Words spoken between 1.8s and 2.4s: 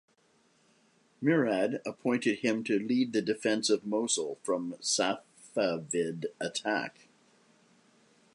appointed